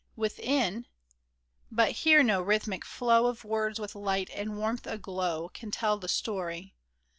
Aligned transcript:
Within 0.15 0.87
But 1.69 1.91
here 1.91 2.23
no 2.23 2.41
rhythmic 2.41 2.83
flow 2.85 3.27
Of 3.27 3.43
words 3.45 3.79
with 3.79 3.93
light 3.93 4.31
and 4.33 4.57
warmth 4.57 4.87
aglow 4.87 5.49
Can 5.53 5.69
tell 5.69 5.99
the 5.99 6.07
story. 6.09 6.73